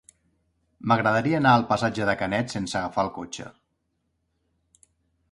[0.91, 3.51] M'agradaria anar al passatge de Canet sense agafar el cotxe.